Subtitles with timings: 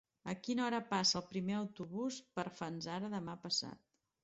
[0.31, 3.89] A quina hora passa el primer autobús per Fanzara demà passat?